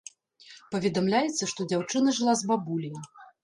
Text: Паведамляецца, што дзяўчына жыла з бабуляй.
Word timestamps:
Паведамляецца, 0.75 1.51
што 1.53 1.69
дзяўчына 1.75 2.17
жыла 2.21 2.33
з 2.43 2.51
бабуляй. 2.53 2.95